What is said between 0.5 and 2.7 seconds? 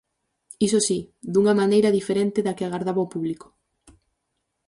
Iso si: dunha maneira diferente da que